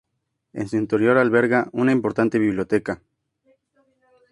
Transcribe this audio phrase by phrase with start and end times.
[0.53, 3.03] En su interior alberga una importante biblioteca.